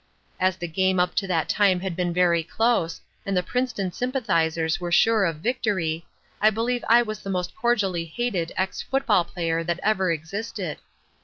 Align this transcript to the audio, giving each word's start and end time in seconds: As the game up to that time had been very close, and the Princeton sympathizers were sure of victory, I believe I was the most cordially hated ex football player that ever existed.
As 0.39 0.57
the 0.57 0.67
game 0.67 0.99
up 0.99 1.13
to 1.13 1.27
that 1.27 1.47
time 1.47 1.81
had 1.81 1.95
been 1.95 2.11
very 2.11 2.41
close, 2.41 3.01
and 3.23 3.37
the 3.37 3.43
Princeton 3.43 3.91
sympathizers 3.91 4.81
were 4.81 4.91
sure 4.91 5.25
of 5.25 5.35
victory, 5.41 6.07
I 6.41 6.49
believe 6.49 6.83
I 6.89 7.03
was 7.03 7.19
the 7.19 7.29
most 7.29 7.55
cordially 7.55 8.05
hated 8.05 8.51
ex 8.57 8.81
football 8.81 9.23
player 9.23 9.63
that 9.63 9.79
ever 9.83 10.11
existed. 10.11 10.79